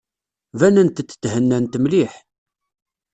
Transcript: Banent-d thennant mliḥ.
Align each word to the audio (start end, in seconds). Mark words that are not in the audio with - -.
Banent-d 0.59 1.09
thennant 1.23 1.75
mliḥ. 1.83 2.13